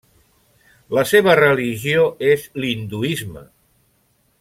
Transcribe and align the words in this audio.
La 0.99 1.03
seva 1.11 1.35
religió 1.41 2.09
és 2.33 2.49
l'hinduisme. 2.65 3.49